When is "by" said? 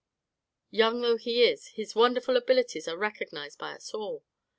3.59-3.73